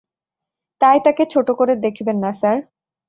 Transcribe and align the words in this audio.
তাই 0.81 0.97
তাকে 1.05 1.23
ছোট 1.33 1.47
করে 1.59 1.73
দেখবেন 1.85 2.17
না, 2.23 2.31
স্যার। 2.33 2.57